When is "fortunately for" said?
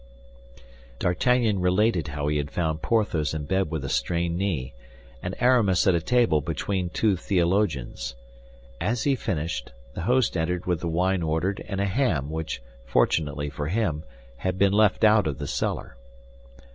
12.83-13.67